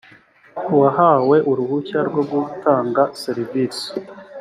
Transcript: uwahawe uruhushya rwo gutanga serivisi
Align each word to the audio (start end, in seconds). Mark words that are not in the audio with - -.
uwahawe 0.73 1.35
uruhushya 1.51 1.99
rwo 2.07 2.21
gutanga 2.31 3.01
serivisi 3.21 3.87